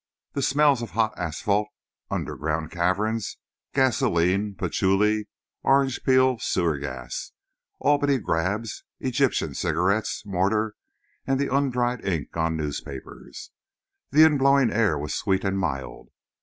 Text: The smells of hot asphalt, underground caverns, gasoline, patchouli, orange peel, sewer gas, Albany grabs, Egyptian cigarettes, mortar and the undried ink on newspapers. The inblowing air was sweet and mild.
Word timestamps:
The 0.33 0.41
smells 0.41 0.81
of 0.81 0.89
hot 0.89 1.13
asphalt, 1.15 1.67
underground 2.09 2.71
caverns, 2.71 3.37
gasoline, 3.75 4.55
patchouli, 4.55 5.27
orange 5.61 6.03
peel, 6.03 6.39
sewer 6.39 6.79
gas, 6.79 7.33
Albany 7.79 8.17
grabs, 8.17 8.83
Egyptian 8.99 9.53
cigarettes, 9.53 10.23
mortar 10.25 10.73
and 11.27 11.39
the 11.39 11.53
undried 11.55 12.03
ink 12.03 12.35
on 12.35 12.57
newspapers. 12.57 13.51
The 14.09 14.23
inblowing 14.23 14.71
air 14.73 14.97
was 14.97 15.13
sweet 15.13 15.43
and 15.43 15.59
mild. 15.59 16.09